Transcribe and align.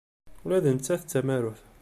Ula 0.43 0.63
d 0.63 0.65
nettat 0.69 1.03
d 1.05 1.09
tamarut. 1.11 1.61